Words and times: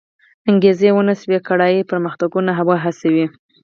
انګېزې 0.49 0.89
و 0.93 0.99
نه 1.09 1.13
شوی 1.21 1.39
کړای 1.47 1.87
پرمختګونه 1.91 2.51
وهڅوي. 2.67 3.25